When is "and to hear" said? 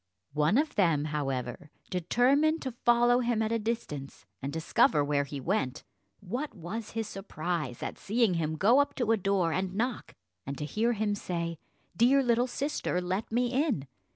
10.43-10.93